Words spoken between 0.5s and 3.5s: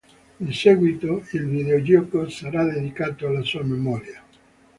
seguito, il videogioco sarà dedicato alla